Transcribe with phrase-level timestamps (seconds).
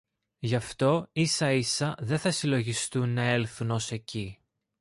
[0.39, 4.41] Γι' αυτό ίσα-ίσα δε θα συλλογιστούν να έλθουν ως εκεί